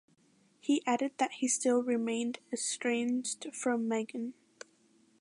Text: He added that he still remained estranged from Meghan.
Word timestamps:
He 0.59 0.81
added 0.87 1.11
that 1.19 1.33
he 1.33 1.47
still 1.47 1.83
remained 1.83 2.39
estranged 2.51 3.53
from 3.53 3.87
Meghan. 3.87 4.33